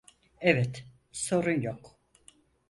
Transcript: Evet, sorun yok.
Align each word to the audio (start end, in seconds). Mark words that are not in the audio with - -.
Evet, 0.41 0.85
sorun 1.11 1.61
yok. 1.61 1.99